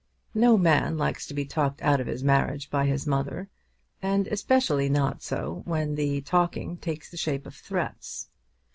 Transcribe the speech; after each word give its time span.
No 0.33 0.57
man 0.57 0.97
likes 0.97 1.27
to 1.27 1.35
be 1.35 1.45
talked 1.45 1.79
out 1.83 2.01
of 2.01 2.07
his 2.07 2.23
marriage 2.23 2.71
by 2.71 2.87
his 2.87 3.05
mother, 3.05 3.49
and 4.01 4.25
especially 4.29 4.89
not 4.89 5.21
so 5.21 5.61
when 5.65 5.93
the 5.93 6.21
talking 6.21 6.77
takes 6.77 7.11
the 7.11 7.17
shape 7.17 7.45
of 7.45 7.53
threats. 7.53 8.27